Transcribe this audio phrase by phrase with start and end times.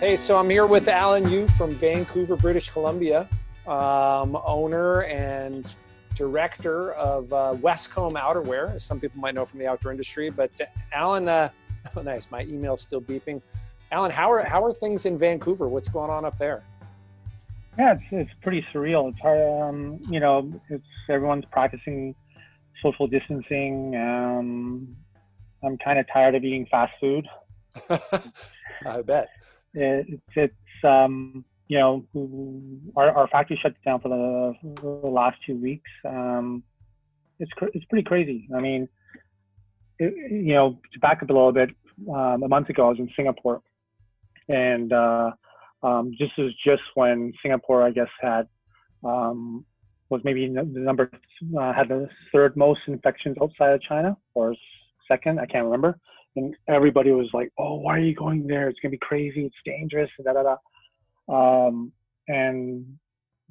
[0.00, 3.28] Hey, so I'm here with Alan Yu from Vancouver, British Columbia,
[3.64, 5.72] um, owner and
[6.16, 10.30] director of uh, Westcomb Outerwear, as some people might know from the outdoor industry.
[10.30, 11.48] But uh, Alan, uh,
[11.96, 13.40] oh, nice, my email's still beeping.
[13.92, 15.68] Alan, how are how are things in Vancouver?
[15.68, 16.64] What's going on up there?
[17.78, 19.10] Yeah, it's it's pretty surreal.
[19.10, 22.16] It's hard, um, you know, it's everyone's practicing
[22.82, 23.94] social distancing.
[23.94, 24.96] Um,
[25.62, 27.28] I'm kind of tired of eating fast food.
[28.86, 29.28] I bet
[29.74, 32.04] it, it's um, you know
[32.96, 35.90] our, our factory shut down for the, the last two weeks.
[36.04, 36.62] Um,
[37.38, 38.48] it's it's pretty crazy.
[38.54, 38.88] I mean,
[39.98, 41.70] it, you know, to back up a little bit,
[42.08, 43.62] um, a month ago I was in Singapore,
[44.48, 45.30] and uh,
[45.82, 48.48] um, this is just when Singapore, I guess, had
[49.02, 49.64] um,
[50.10, 51.10] was maybe the number
[51.58, 54.54] uh, had the third most infections outside of China or
[55.08, 55.98] second, I can't remember
[56.36, 58.68] and everybody was like, "Oh, why are you going there?
[58.68, 59.46] It's gonna be crazy.
[59.46, 60.56] It's dangerous." Da da da.
[61.28, 61.92] Um,
[62.28, 62.98] and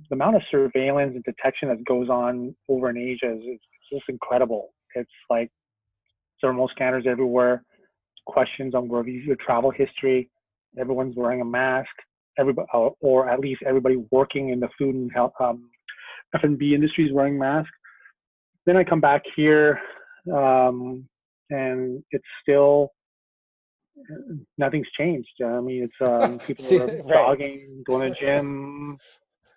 [0.09, 3.59] the amount of surveillance and detection that goes on over in Asia is,
[3.91, 4.73] just incredible.
[4.95, 5.51] It's like
[6.41, 7.63] thermal scanners everywhere,
[8.25, 10.29] questions on where your travel history.
[10.79, 11.91] Everyone's wearing a mask.
[12.39, 12.67] Everybody,
[13.01, 15.69] or at least everybody working in the food and health, um,
[16.33, 17.69] F&B industry is wearing masks.
[18.65, 19.79] Then I come back here
[20.33, 21.07] um,
[21.53, 22.91] and it's still
[24.57, 25.29] nothing's changed.
[25.43, 27.07] I mean, it's um, people See, are right.
[27.07, 28.97] jogging, going to gym,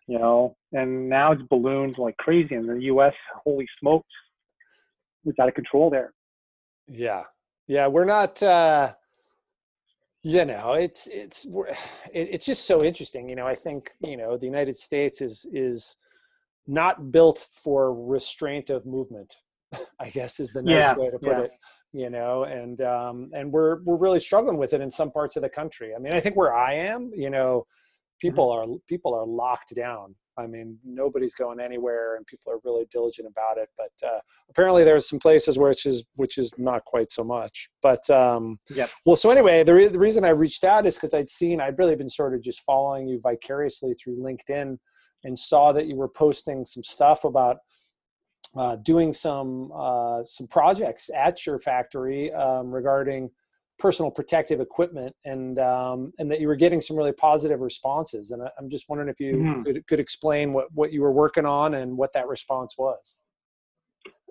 [0.06, 3.14] you know, and now it's ballooned like crazy in the U.S.
[3.44, 4.08] Holy smokes,
[5.25, 6.12] it's out of control there.
[6.86, 7.25] Yeah,
[7.66, 8.42] yeah, we're not.
[8.42, 8.92] uh
[10.22, 11.47] you know it's it's
[12.12, 15.97] it's just so interesting you know i think you know the united states is is
[16.66, 19.36] not built for restraint of movement
[20.00, 21.41] i guess is the nice yeah, way to put yeah.
[21.41, 21.50] it
[21.93, 25.43] you know and um and we're we're really struggling with it in some parts of
[25.43, 28.28] the country i mean i think where i am you know mm-hmm.
[28.28, 28.72] people mm-hmm.
[28.72, 33.27] are people are locked down i mean nobody's going anywhere and people are really diligent
[33.27, 34.19] about it but uh,
[34.50, 38.87] apparently there's some places where it's which is not quite so much but um yeah
[39.06, 41.78] well so anyway the, re- the reason i reached out is because i'd seen i'd
[41.78, 44.77] really been sort of just following you vicariously through linkedin
[45.25, 47.56] and saw that you were posting some stuff about
[48.56, 53.31] uh, doing some uh, some projects at your factory um, regarding
[53.78, 58.31] personal protective equipment and um, and that you were getting some really positive responses.
[58.31, 59.62] And I, am just wondering if you mm-hmm.
[59.62, 63.19] could, could explain what, what you were working on and what that response was.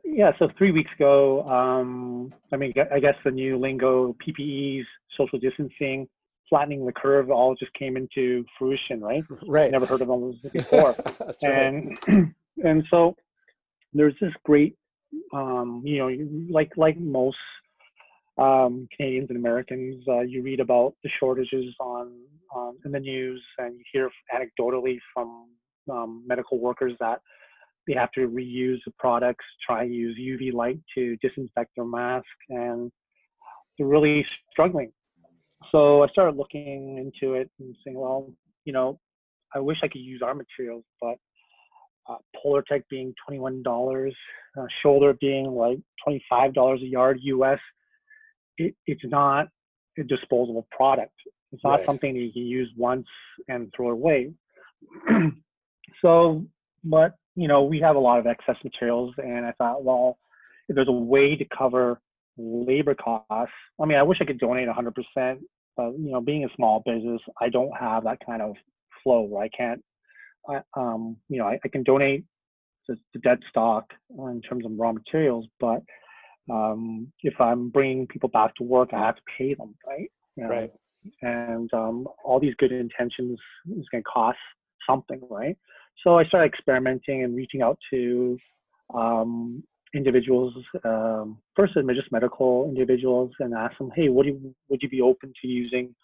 [0.04, 4.84] Yeah so three weeks ago um, i mean i guess the new lingo ppes
[5.18, 6.08] social distancing
[6.48, 9.24] flattening the curve all just came into fruition right?
[9.48, 9.72] Right.
[9.72, 10.96] Never heard of them before.
[11.44, 12.28] And right.
[12.64, 13.16] and so
[13.96, 14.76] there's this great,
[15.34, 16.10] um, you know,
[16.50, 17.38] like like most
[18.38, 22.12] um, Canadians and Americans, uh, you read about the shortages on,
[22.54, 25.48] on in the news, and you hear anecdotally from
[25.90, 27.20] um, medical workers that
[27.88, 32.26] they have to reuse the products, try to use UV light to disinfect their mask,
[32.50, 32.92] and
[33.78, 34.92] they're really struggling.
[35.72, 38.32] So I started looking into it and saying, well,
[38.66, 39.00] you know,
[39.54, 41.16] I wish I could use our materials, but
[42.08, 44.12] uh, Polartec being $21,
[44.58, 47.60] uh, Schoeller being like $25 a yard US.
[48.58, 49.48] It, it's not
[49.98, 51.14] a disposable product.
[51.52, 51.86] It's not right.
[51.86, 53.08] something that you can use once
[53.48, 54.32] and throw away.
[56.02, 56.46] so,
[56.84, 60.18] but you know, we have a lot of excess materials, and I thought, well,
[60.70, 62.00] if there's a way to cover
[62.38, 65.40] labor costs, I mean, I wish I could donate 100%.
[65.78, 68.56] But you know, being a small business, I don't have that kind of
[69.04, 69.22] flow.
[69.22, 69.84] Where I can't
[70.50, 72.24] I, um, you know, I, I can donate
[72.88, 73.86] the, the dead stock
[74.18, 75.82] in terms of raw materials, but
[76.52, 80.12] um, if I'm bringing people back to work, I have to pay them, right?
[80.36, 80.50] You know?
[80.50, 80.72] Right.
[81.22, 83.40] And um, all these good intentions
[83.70, 84.38] is going to cost
[84.88, 85.58] something, right?
[86.04, 88.38] So I started experimenting and reaching out to
[88.94, 90.54] um, individuals,
[90.84, 95.02] um, first just medical individuals, and ask them, hey, what do you, would you be
[95.02, 95.96] open to using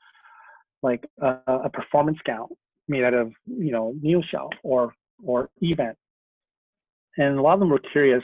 [0.82, 2.48] like a, a performance gown
[2.92, 3.94] made out of you know
[4.30, 4.94] shell or
[5.24, 5.96] or eVent.
[7.18, 8.24] And a lot of them were curious.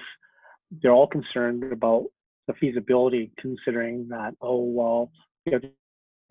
[0.82, 2.06] They're all concerned about
[2.48, 5.12] the feasibility considering that oh well
[5.46, 5.70] you have to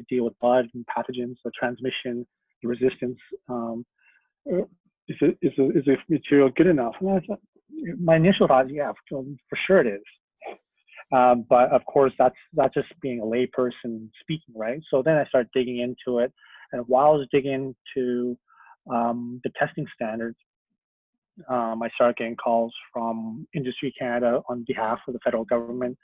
[0.08, 2.26] deal with blood and pathogens the transmission
[2.62, 3.18] the resistance
[3.48, 3.84] um,
[4.46, 6.94] is, it, is, it, is the material good enough?
[7.00, 7.40] Thought,
[8.00, 10.02] my initial thought yeah for, for sure it is.
[11.12, 14.80] Um, but of course that's that's just being a layperson speaking right?
[14.90, 16.32] So then i started digging into it
[16.72, 18.36] and while I was digging into
[18.90, 20.36] um, the testing standards,
[21.48, 25.96] um, I started getting calls from Industry Canada on behalf of the federal government,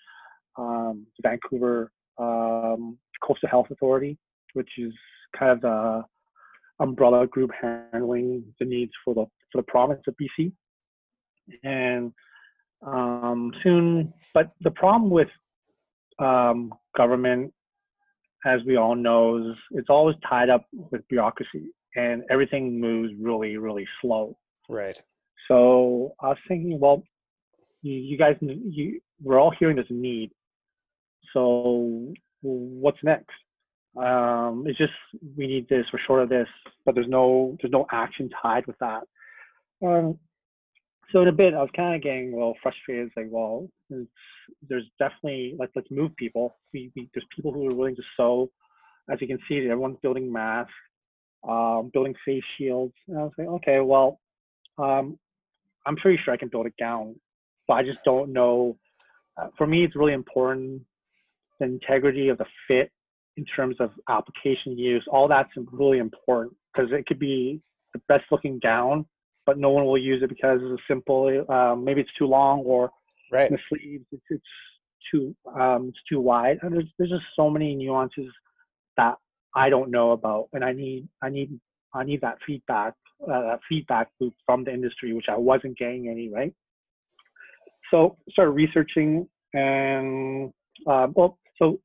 [0.58, 4.18] um, the Vancouver um, Coastal Health Authority,
[4.52, 4.92] which is
[5.38, 6.02] kind of the
[6.80, 10.52] umbrella group handling the needs for the for the province of BC.
[11.64, 12.12] And
[12.86, 15.28] um, soon, but the problem with
[16.18, 17.52] um, government,
[18.44, 23.86] as we all know, it's always tied up with bureaucracy, and everything moves really, really
[24.00, 24.36] slow.
[24.68, 25.00] Right.
[25.48, 27.02] So I was thinking, well,
[27.82, 30.30] you, you guys, you, we're all hearing this need.
[31.32, 32.12] So
[32.42, 33.30] what's next?
[33.96, 34.92] Um, it's just
[35.36, 36.48] we need this, we're short of this,
[36.84, 39.02] but there's no there's no action tied with that.
[39.84, 40.18] Um,
[41.12, 43.10] so in a bit, I was kind of getting a little frustrated.
[43.16, 43.68] Like, well,
[44.68, 46.56] there's definitely like let's move people.
[46.72, 48.50] We, we, there's people who are willing to sew.
[49.10, 50.72] As you can see, everyone's building masks,
[51.46, 52.94] um, building face shields.
[53.08, 54.20] And I was like, okay, well,
[54.78, 55.18] um,
[55.84, 57.16] I'm pretty sure I can build a gown,
[57.66, 58.76] but I just don't know.
[59.36, 60.82] Uh, for me, it's really important
[61.58, 62.90] the integrity of the fit
[63.36, 65.04] in terms of application use.
[65.10, 67.60] All that's really important because it could be
[67.94, 69.06] the best looking gown,
[69.46, 71.44] but no one will use it because it's simple.
[71.48, 72.90] Um, maybe it's too long, or
[73.30, 73.50] right.
[73.50, 74.42] the sleeves it's, it's
[75.10, 76.58] too um, it's too wide.
[76.62, 78.26] And there's there's just so many nuances
[78.96, 79.16] that
[79.54, 81.58] I don't know about, and I need I need
[81.94, 82.94] I need that feedback
[83.30, 86.54] uh, feedback loop from the industry, which I wasn't getting any right.
[87.90, 90.52] So started researching, and
[90.86, 91.80] uh, well, so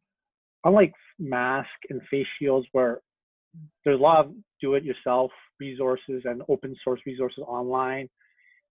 [0.64, 3.02] unlike mask and face shields, where
[3.84, 4.32] there's a lot of
[4.62, 8.10] do-it-yourself resources and open source resources online.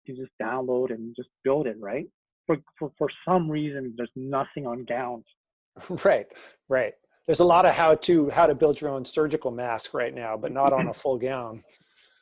[0.04, 2.06] You just download and just build it, right?
[2.46, 5.24] For, for, for some reason, there's nothing on gowns.
[6.04, 6.26] Right,
[6.68, 6.92] right.
[7.26, 10.36] There's a lot of how to how to build your own surgical mask right now,
[10.36, 11.62] but not on a full gown.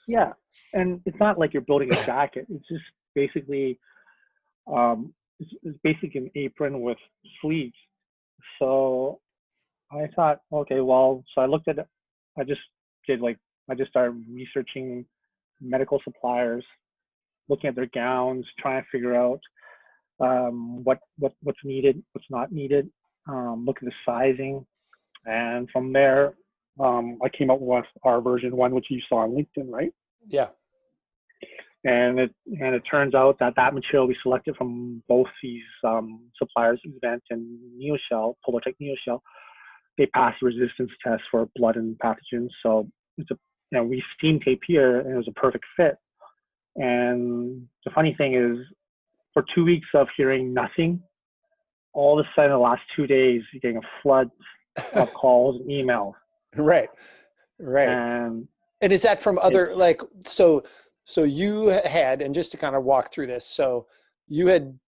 [0.06, 0.32] Yeah,
[0.74, 2.46] and it's not like you're building a jacket.
[2.50, 2.84] It's just
[3.14, 3.78] basically,
[4.72, 6.98] um, it's, it's basically an apron with
[7.40, 7.74] sleeves.
[8.58, 9.20] So
[9.90, 11.86] I thought, okay, well, so I looked at it.
[12.38, 12.60] I just
[13.06, 13.38] did like
[13.70, 15.04] I just started researching
[15.60, 16.64] medical suppliers,
[17.48, 19.40] looking at their gowns, trying to figure out
[20.20, 22.90] um, what what what's needed, what's not needed.
[23.28, 24.66] Um, look at the sizing,
[25.24, 26.34] and from there,
[26.80, 29.92] um, I came up with our version one, which you saw on LinkedIn, right?
[30.26, 30.48] Yeah.
[31.84, 36.28] And it and it turns out that that material we selected from both these um,
[36.36, 39.20] suppliers, eVent and NeoShell, Polartec NeoShell,
[39.96, 42.48] they passed resistance tests for blood and pathogens.
[42.62, 43.38] So it's a
[43.70, 45.96] you know, we steam tape here and it was a perfect fit.
[46.76, 48.58] And the funny thing is,
[49.32, 51.02] for two weeks of hearing nothing,
[51.92, 54.30] all of a sudden, the last two days, you're getting a flood
[54.94, 56.12] of calls and emails.
[56.56, 56.88] Right,
[57.58, 57.88] right.
[57.88, 58.48] And
[58.80, 60.64] and is that from other like so?
[61.04, 63.86] So you had, and just to kind of walk through this, so
[64.28, 64.78] you had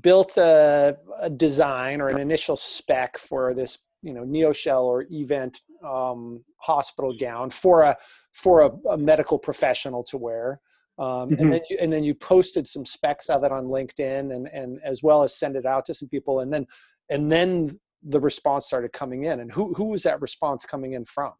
[0.00, 5.60] built a, a design or an initial spec for this you know NeoShell or eVent
[5.84, 7.96] um, hospital gown for a
[8.32, 10.60] for a, a medical professional to wear
[10.98, 11.42] um, mm-hmm.
[11.42, 14.78] and then you, and then you posted some specs of it on linkedin and and
[14.84, 16.66] as well as send it out to some people and then
[17.08, 21.04] and then the response started coming in and who who was that response coming in
[21.04, 21.32] from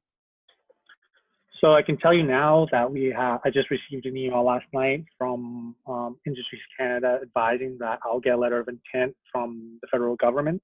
[1.61, 3.41] so I can tell you now that we have.
[3.45, 8.35] I just received an email last night from um, Industries Canada advising that I'll get
[8.35, 10.63] a letter of intent from the federal government.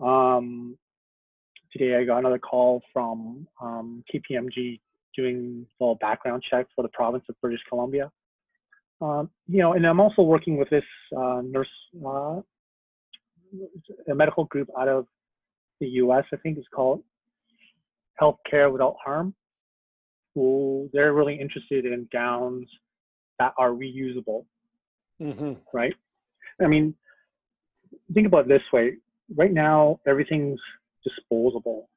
[0.00, 0.76] Um,
[1.76, 4.80] today I got another call from um, KPMG
[5.16, 8.10] doing full background check for the province of British Columbia.
[9.00, 10.84] Um, you know, and I'm also working with this
[11.16, 11.68] uh, nurse,
[12.04, 12.40] uh,
[14.10, 15.06] a medical group out of
[15.80, 16.24] the U.S.
[16.32, 17.02] I think it's called
[18.20, 19.34] Healthcare Without Harm.
[20.34, 22.68] Who they're really interested in gowns
[23.38, 24.44] that are reusable,
[25.20, 25.52] mm-hmm.
[25.72, 25.94] right?
[26.60, 26.94] I mean,
[28.12, 28.94] think about it this way.
[29.36, 30.58] Right now, everything's
[31.04, 31.88] disposable.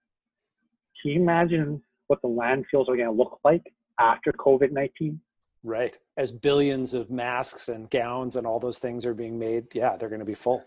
[1.02, 5.20] Can you imagine what the landfills are going to look like after COVID 19?
[5.64, 5.98] Right.
[6.16, 10.10] As billions of masks and gowns and all those things are being made, yeah, they're
[10.10, 10.64] going to be full.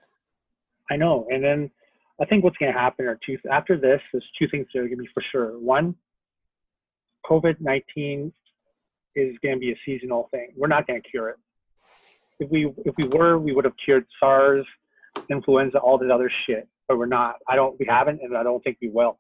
[0.91, 1.27] I know.
[1.31, 1.71] And then
[2.21, 4.89] I think what's going to happen are two, after this, there's two things that are
[4.89, 5.59] going to be for sure.
[5.59, 5.95] One,
[7.25, 8.33] COVID 19
[9.17, 10.53] is going to be a seasonal thing.
[10.57, 11.37] We're not going to cure it.
[12.39, 14.67] If we, if we were, we would have cured SARS,
[15.31, 17.37] influenza, all this other shit but we're not.
[17.49, 17.79] I don't.
[17.79, 19.17] We haven't, and I don't think we will.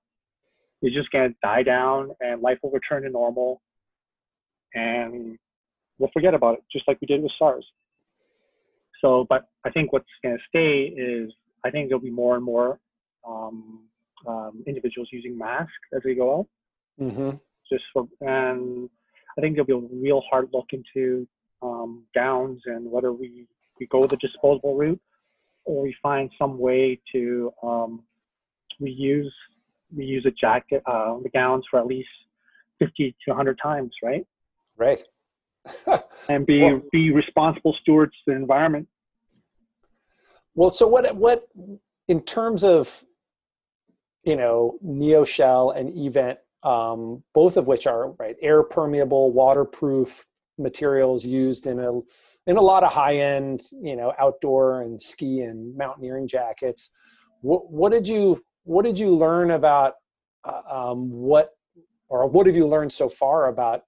[0.83, 3.62] It's just gonna die down, and life will return to normal,
[4.75, 5.39] and
[5.97, 7.65] we'll forget about it, just like we did with SARS.
[9.00, 11.33] So, but I think what's gonna stay is
[11.65, 12.81] I think there'll be more and more
[13.25, 13.85] um,
[14.27, 16.47] um, individuals using masks as we go out.
[17.00, 17.31] Mm-hmm.
[17.73, 18.91] Just for, and
[19.39, 21.25] I think there'll be a real hard look into
[21.62, 23.47] um, gowns and whether we
[23.79, 25.00] we go the disposable route
[25.64, 28.02] or we find some way to um,
[28.81, 29.31] reuse
[29.97, 32.09] reuse a jacket, uh, the gowns for at least
[32.79, 34.25] 50 to 100 times, right?
[34.76, 35.02] Right.
[36.29, 38.88] and be well, be responsible stewards to the environment.
[40.55, 41.49] Well, so what what
[42.09, 43.05] in terms of
[44.25, 50.26] you know NeoShell and eVent, um, both of which are right air permeable, waterproof
[50.59, 52.00] materials used in a
[52.50, 56.90] in a lot of high end you know outdoor and ski and mountaineering jackets.
[57.42, 59.95] What what did you what did you learn about
[60.45, 61.50] uh, um, what
[62.09, 63.85] or what have you learned so far about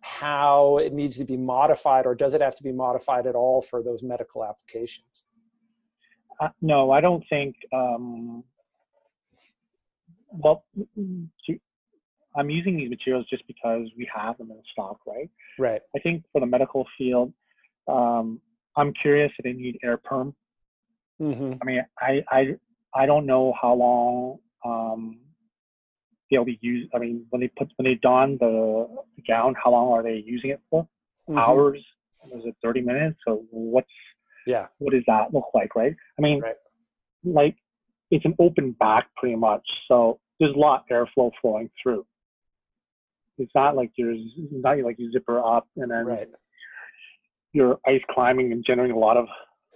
[0.00, 3.60] how it needs to be modified or does it have to be modified at all
[3.60, 5.24] for those medical applications?
[6.38, 8.44] Uh, no i don't think um,
[10.28, 10.64] well
[12.36, 15.30] i'm using these materials just because we have them in stock right?
[15.58, 15.80] Right.
[15.96, 17.32] I think for the medical field
[17.88, 18.40] um,
[18.76, 20.34] i'm curious if they need air perm
[21.20, 21.54] mm-hmm.
[21.60, 22.56] i mean i i
[22.94, 25.18] i don't know how long um,
[26.30, 26.90] they'll be used.
[26.94, 28.88] I mean, when they put when they don the,
[29.26, 30.82] gown, how long are they using it for?
[31.28, 31.38] Mm-hmm.
[31.38, 31.84] Hours?
[32.24, 33.18] Was it thirty minutes?
[33.26, 33.88] So what's
[34.46, 34.66] yeah?
[34.78, 35.94] What does that look like, right?
[36.18, 36.56] I mean, right.
[37.24, 37.56] like
[38.10, 42.04] it's an open back pretty much, so there's a lot of airflow flowing through.
[43.38, 44.18] It's not like there's
[44.50, 46.28] not like you zip her up and then right.
[47.52, 49.26] You're ice climbing and generating a lot of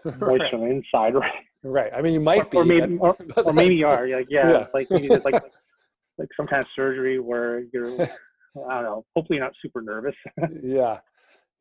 [0.21, 1.45] moisture the inside, right?
[1.63, 1.93] Right.
[1.95, 4.09] I mean, you might or, be, maybe, or, or, maybe you are.
[4.09, 4.67] Like, yeah, yeah.
[4.73, 5.43] like maybe like, like
[6.19, 7.89] like some kind of surgery where you're
[8.69, 10.15] I don't know, hopefully not super nervous.
[10.63, 10.99] yeah.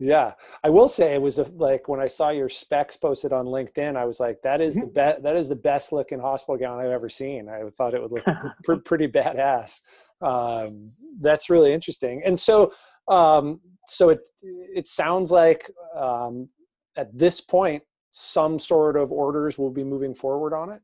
[0.01, 3.47] Yeah, I will say it was a, like when I saw your specs posted on
[3.47, 4.85] LinkedIn, I was like, "That is mm-hmm.
[4.85, 5.23] the best.
[5.23, 8.23] That is the best looking hospital gown I've ever seen." I thought it would look
[8.63, 9.81] pr- pretty badass.
[10.21, 12.21] Um, that's really interesting.
[12.25, 12.71] And so,
[13.09, 16.49] um, so it it sounds like um,
[16.97, 20.81] at this point, some sort of orders will be moving forward on it.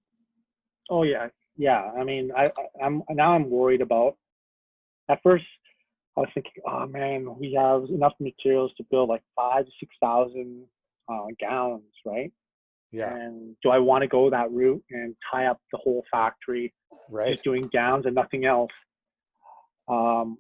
[0.89, 2.51] Oh yeah, yeah, I mean, I,
[2.83, 4.17] I'm now I'm worried about.
[5.09, 5.45] At first,
[6.17, 9.95] I was thinking, oh man, we have enough materials to build like five to six
[10.01, 10.65] thousand
[11.11, 12.31] uh, gallons, right?
[12.91, 13.13] Yeah.
[13.13, 16.73] And do I want to go that route and tie up the whole factory,
[17.09, 17.33] right?
[17.33, 18.71] Just doing gowns and nothing else?
[19.87, 20.37] Um,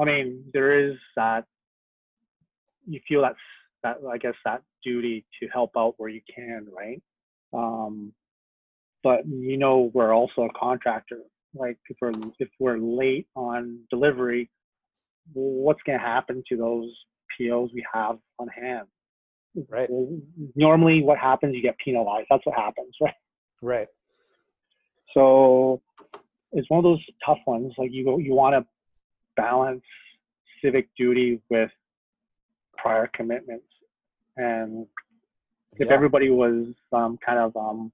[0.00, 1.44] I mean, there is that.
[2.86, 3.34] You feel that
[3.82, 7.02] that I guess that duty to help out where you can, right?
[7.52, 8.12] Um,
[9.02, 11.20] but you know we're also a contractor.
[11.54, 14.50] Like if we're if we're late on delivery,
[15.32, 16.90] what's going to happen to those
[17.36, 18.86] POs we have on hand?
[19.68, 19.88] Right.
[20.56, 21.54] Normally, what happens?
[21.54, 22.26] You get penalized.
[22.30, 23.14] That's what happens, right?
[23.60, 23.88] Right.
[25.14, 25.82] So
[26.52, 27.72] it's one of those tough ones.
[27.76, 28.66] Like you you want to
[29.36, 29.82] balance
[30.62, 31.70] civic duty with
[32.82, 33.66] prior commitments,
[34.36, 34.86] and
[35.78, 35.92] if yeah.
[35.92, 37.92] everybody was um, kind of um,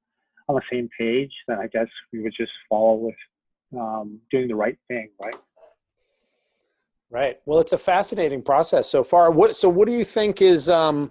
[0.48, 3.14] on the same page, then I guess we would just follow with
[3.78, 5.36] um, doing the right thing, right?
[7.10, 7.38] Right.
[7.46, 9.30] Well, it's a fascinating process so far.
[9.30, 11.10] What so what do you think is um,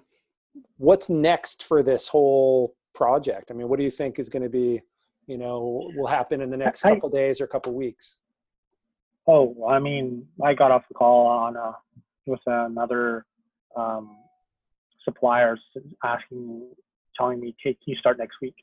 [0.76, 3.50] what's next for this whole project?
[3.50, 4.80] I mean, what do you think is going to be,
[5.26, 8.18] you know, will happen in the next I, couple days or couple weeks?
[9.26, 11.72] Oh, I mean, I got off the call on uh,
[12.26, 13.26] with another
[13.76, 14.16] um,
[15.04, 15.56] supplier
[16.04, 16.68] asking,
[17.16, 18.54] telling me, "Hey, can you start next week?"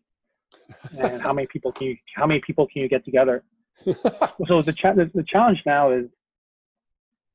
[0.98, 3.44] and how many people can you how many people can you get together?
[3.86, 6.06] so the, cha- the, the challenge now is,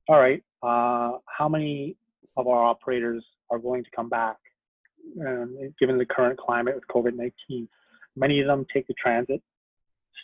[0.08, 1.96] all right, uh, how many
[2.36, 4.36] of our operators are going to come back?
[5.20, 7.68] Um, given the current climate with COVID nineteen,
[8.16, 9.42] many of them take the transit.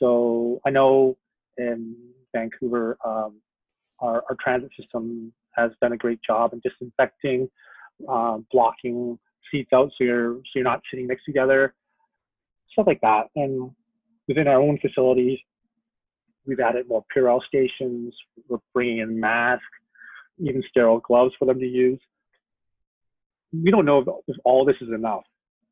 [0.01, 1.17] So I know
[1.57, 1.97] in
[2.35, 3.41] Vancouver, um,
[4.01, 7.49] our, our transit system has done a great job in disinfecting,
[8.09, 9.19] uh, blocking
[9.51, 11.73] seats out so you're so you're not sitting next together
[12.77, 13.29] stuff like that.
[13.35, 13.71] And
[14.29, 15.39] within our own facilities,
[16.47, 18.15] we've added more Purell stations.
[18.49, 19.65] We're bringing in masks,
[20.39, 22.01] even sterile gloves for them to use.
[23.53, 25.23] We don't know if all this is enough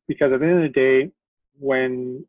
[0.07, 1.11] because at the end of the day,
[1.59, 2.25] when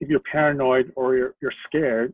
[0.00, 2.12] if you're paranoid or you're, you're scared,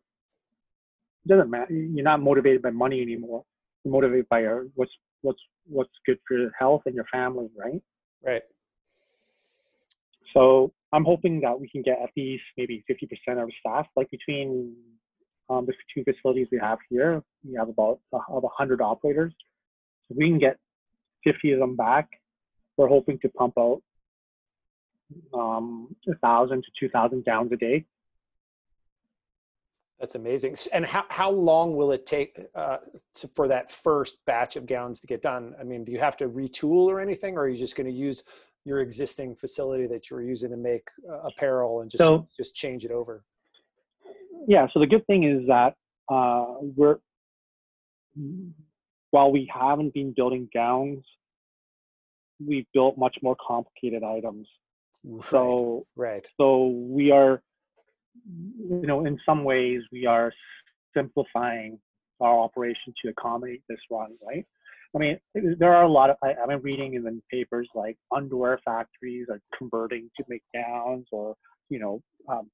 [1.25, 1.73] it doesn't matter.
[1.73, 3.45] You're not motivated by money anymore.
[3.85, 7.83] Motivated by your, what's what's what's good for your health and your family, right?
[8.23, 8.43] Right.
[10.35, 14.75] So I'm hoping that we can get at least maybe 50% of staff, like between
[15.49, 19.33] um, the two facilities we have here, we have about uh, 100 operators.
[20.09, 20.57] So we can get
[21.25, 22.09] 50 of them back.
[22.77, 23.83] We're hoping to pump out
[25.35, 27.85] um, 1,000 to 2,000 gowns a day.
[30.01, 30.57] That's amazing.
[30.73, 32.79] And how, how long will it take uh,
[33.17, 35.55] to, for that first batch of gowns to get done?
[35.61, 37.93] I mean, do you have to retool or anything, or are you just going to
[37.93, 38.25] use
[38.65, 42.55] your existing facility that you were using to make uh, apparel and just so, just
[42.55, 43.25] change it over?
[44.49, 44.67] Yeah.
[44.73, 45.75] So the good thing is that
[46.11, 46.97] uh, we're
[49.11, 51.05] while we haven't been building gowns,
[52.45, 54.49] we've built much more complicated items.
[55.25, 56.27] So right.
[56.39, 57.43] So we are,
[58.27, 60.33] you know, in some ways we are
[60.97, 61.79] simplifying
[62.21, 64.47] our operation to accommodate this run, right?
[64.95, 67.97] I mean, there are a lot of, I, have been reading in the papers like
[68.15, 71.35] underwear factories are converting to make gowns or,
[71.69, 72.51] you know, um,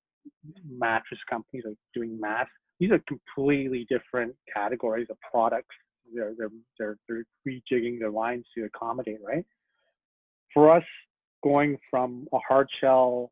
[0.69, 2.53] mattress companies are doing masks.
[2.79, 5.75] These are completely different categories of products.
[6.15, 9.45] They're, they're, they're, they're rejigging their lines to accommodate, right?
[10.53, 10.85] For us,
[11.43, 13.31] going from a hard shell,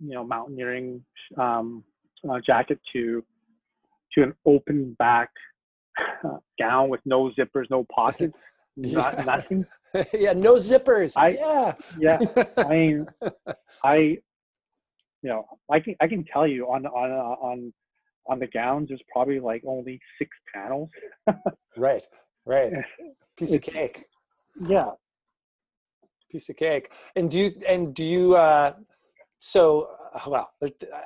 [0.00, 1.04] you know, mountaineering
[1.36, 1.84] um,
[2.28, 3.24] uh, jacket to
[4.14, 5.30] to an open back
[6.24, 8.36] uh, gown with no zippers, no pockets,
[8.76, 9.24] not yeah.
[9.24, 9.66] nothing.
[10.12, 11.16] yeah, no zippers.
[11.16, 12.44] I, yeah, yeah.
[12.56, 13.06] I mean,
[13.84, 14.18] I, you
[15.24, 17.72] know, I can I can tell you on on uh, on
[18.26, 20.88] on the gowns, there's probably like only six panels.
[21.76, 22.06] right,
[22.46, 22.72] right.
[23.36, 24.04] Piece it's, of cake.
[24.60, 24.90] Yeah.
[26.30, 26.92] Piece of cake.
[27.16, 28.36] And do you and do you?
[28.36, 28.74] Uh,
[29.40, 30.50] so uh, well,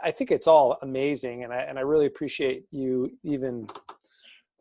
[0.03, 3.69] I think it's all amazing, and I and I really appreciate you even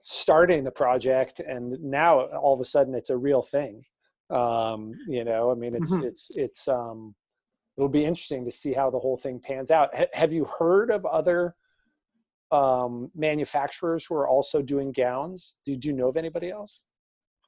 [0.06, 3.84] starting the project and now all of a sudden it's a real thing.
[4.30, 6.06] Um, you know i mean it's mm-hmm.
[6.06, 7.14] it's it's um,
[7.78, 9.90] it'll be interesting to see how the whole thing pans out.
[9.94, 11.56] H- have you heard of other
[12.52, 15.58] um, manufacturers who are also doing gowns?
[15.66, 16.86] Did you know of anybody else?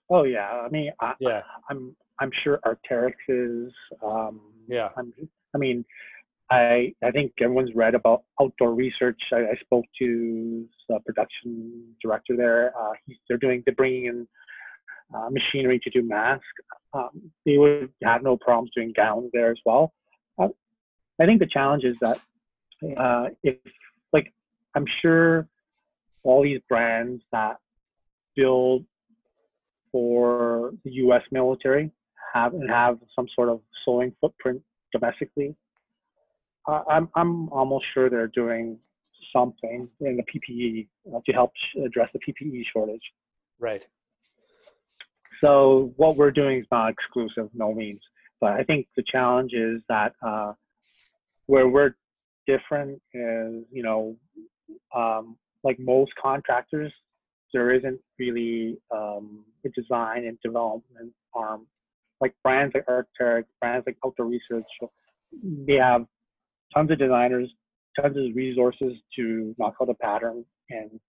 [0.09, 0.49] Oh yeah.
[0.49, 1.41] I mean I, yeah.
[1.69, 3.73] I'm i'm sure Arc'teryx is
[4.07, 4.89] um, yeah.
[4.97, 5.13] I'm,
[5.53, 5.83] i mean
[6.51, 9.19] I I think everyone's read about outdoor research.
[9.31, 12.73] I, I spoke to the production director there.
[12.79, 12.93] Uh,
[13.27, 14.27] they're doing they're bringing in
[15.13, 16.45] uh, machinery to do masks.
[16.93, 19.93] Um, they would have no problems doing gowns there as well.
[20.37, 20.49] Uh,
[21.19, 22.19] I think the challenge is that
[22.97, 23.57] uh, if
[24.13, 24.31] like
[24.75, 25.47] I'm sure
[26.23, 27.57] all these brands that
[28.35, 28.85] build
[29.91, 31.21] for the U.S.
[31.31, 31.91] military
[32.33, 35.55] have and have some sort of sewing footprint domestically
[36.67, 38.79] I'm I'm almost sure they're doing
[39.33, 41.51] something in the PPE uh, to help
[41.85, 43.01] address the PPE shortage.
[43.59, 43.85] Right.
[45.43, 48.01] So what we're doing is not exclusive, no means.
[48.39, 50.53] But I think the challenge is that uh,
[51.45, 51.95] where we're
[52.47, 54.15] different is, you know,
[54.95, 56.93] um, like most contractors,
[57.53, 61.67] there isn't really um, a design and development arm.
[62.21, 64.65] Like brands like Arc'teryx, brands like Outdoor Research,
[65.43, 66.05] they have
[66.75, 67.49] tons of designers,
[67.99, 70.99] tons of resources to knock out a pattern and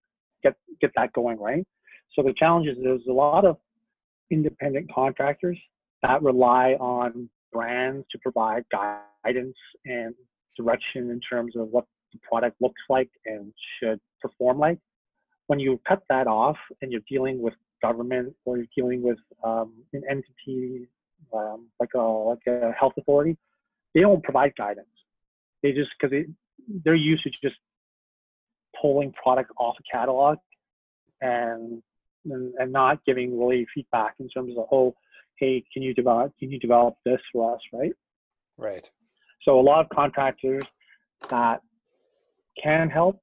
[0.42, 1.64] get get that going right.
[2.14, 3.56] So the challenge is there's a lot of
[4.30, 5.58] independent contractors
[6.02, 10.14] that rely on brands to provide guidance and
[10.56, 14.78] direction in terms of what the product looks like and should perform like.
[15.48, 19.72] When you cut that off and you're dealing with government or you're dealing with um,
[19.92, 20.88] an entity
[21.32, 23.36] um, like a like a health authority,
[23.94, 24.88] they don't provide guidance
[25.62, 26.26] they just because they
[26.84, 27.56] they're used to just
[28.80, 30.38] pulling product off a catalog
[31.20, 31.82] and,
[32.24, 34.94] and and not giving really feedback in terms of oh
[35.38, 37.60] hey can you develop can you develop this for us?
[37.72, 37.92] Right?
[38.58, 38.88] Right.
[39.42, 40.64] So a lot of contractors
[41.30, 41.60] that
[42.62, 43.20] can help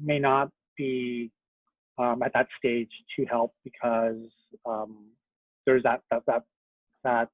[0.00, 1.30] may not be
[1.98, 4.16] um, at that stage to help because
[4.64, 5.08] um,
[5.66, 6.42] there's that that that
[7.04, 7.28] that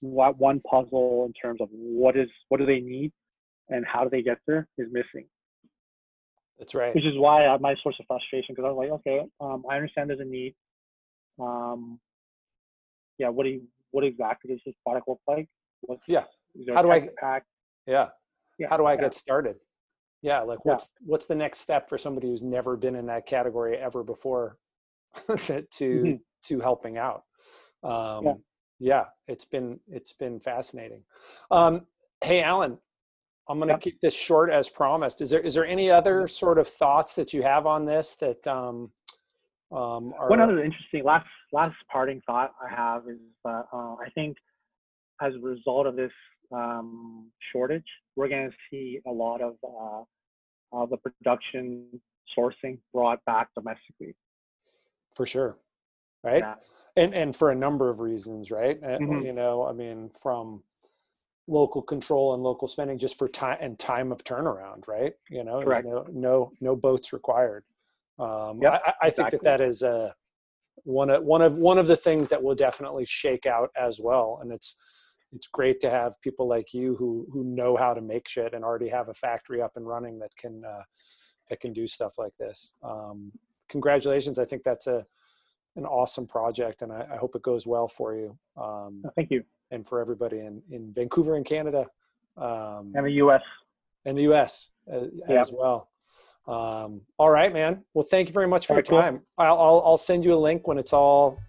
[0.00, 3.12] one puzzle in terms of what is what do they need
[3.68, 5.26] and how do they get there is missing.
[6.58, 6.94] That's right.
[6.94, 9.76] Which is why I, my source of frustration because I was like, okay, um, I
[9.76, 10.54] understand there's a need.
[11.38, 12.00] Um,
[13.18, 15.48] yeah, what do you, what exactly does this product look like?
[15.82, 16.24] What's, yeah.
[16.72, 17.44] How do I pack?
[17.86, 18.08] Yeah.
[18.58, 18.68] yeah.
[18.70, 19.02] How do I yeah.
[19.02, 19.56] get started?
[20.22, 21.06] Yeah, like what's yeah.
[21.06, 24.56] what's the next step for somebody who's never been in that category ever before
[25.28, 26.14] to mm-hmm.
[26.46, 27.22] to helping out?
[27.82, 28.42] Um,
[28.78, 31.02] yeah it's been it's been fascinating.
[31.50, 31.86] Um,
[32.22, 32.78] hey alan
[33.48, 33.80] i'm going to yep.
[33.80, 35.20] keep this short as promised.
[35.20, 38.46] Is there is there any other sort of thoughts that you have on this that
[38.46, 38.90] um,
[39.72, 40.28] um, are...
[40.28, 44.36] one other interesting last last parting thought i have is uh, uh, i think
[45.22, 46.12] as a result of this
[46.54, 47.84] um, shortage
[48.16, 50.02] we're going to see a lot of uh,
[50.76, 51.86] uh, the production
[52.36, 54.14] sourcing brought back domestically.
[55.14, 55.56] For sure.
[56.24, 56.42] Right?
[56.42, 56.54] Yeah
[56.96, 58.78] and and for a number of reasons right?
[58.82, 59.24] Uh, mm-hmm.
[59.24, 60.62] you know i mean from
[61.48, 65.12] local control and local spending just for time and time of turnaround right?
[65.30, 67.64] You know no no no boats required.
[68.18, 69.30] Um yep, I, I exactly.
[69.30, 70.14] think that that is a
[70.82, 74.38] one of one of one of the things that will definitely shake out as well
[74.42, 74.76] and it's
[75.32, 78.64] it's great to have people like you who who know how to make shit and
[78.64, 80.82] already have a factory up and running that can uh,
[81.48, 82.72] that can do stuff like this.
[82.82, 83.32] Um,
[83.68, 85.04] congratulations i think that's a
[85.76, 88.36] an awesome project, and I, I hope it goes well for you.
[88.56, 89.44] Um, Thank you.
[89.70, 91.86] and for everybody in, in Vancouver and Canada,
[92.36, 93.42] um, And the U.S.
[94.04, 94.70] and the U.S.
[94.90, 95.40] as, Yeah.
[95.40, 95.88] as well.
[96.46, 97.82] Um, all right, man.
[97.94, 99.00] Well, thank you very much for All your cool.
[99.00, 99.20] time.
[99.36, 101.40] I'll, I'll I'll send you a link when it's all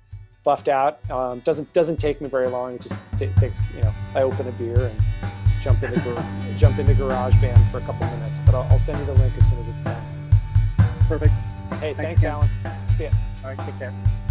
[0.44, 1.00] buffed out.
[1.12, 2.74] Um, doesn't doesn't take me very long.
[2.76, 5.00] It just ta takes you know I open a beer and
[5.62, 6.26] jump into gar-
[6.58, 8.40] jump into GarageBand for a couple minutes.
[8.44, 10.04] But I'll, I'll send you the link as soon as it's done.
[11.08, 11.32] Perfect.
[11.80, 12.24] Hey, Thanks thanks.
[12.24, 12.50] Alan.
[12.98, 13.12] See ya.
[13.44, 13.66] All right.
[13.68, 14.27] Take care.